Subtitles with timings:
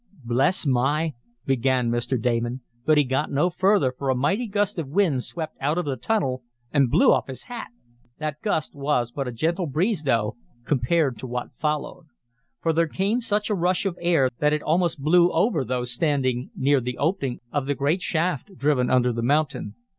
[0.25, 1.13] "Bless my"
[1.45, 2.19] began Mr.
[2.19, 5.85] Damon, but he got no further, for a mighty gust of wind swept out of
[5.85, 7.67] the tunnel, and blew off his hat.
[8.17, 12.07] That gust was but a gentle breeze, though, compared to what followed.
[12.63, 16.49] For there came such a rush of air that it almost blew over those standing
[16.55, 19.75] near the opening of the great shaft driven under the mountain.